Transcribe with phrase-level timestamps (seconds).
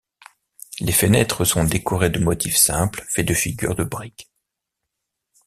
[0.79, 4.31] Les fenêtres sont décorées de motifs simples faits de figures de briques.